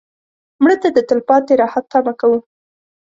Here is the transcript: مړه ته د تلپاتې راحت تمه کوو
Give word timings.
مړه 0.63 0.75
ته 0.81 0.89
د 0.95 0.99
تلپاتې 1.09 1.53
راحت 1.61 1.85
تمه 1.91 2.13
کوو 2.19 2.39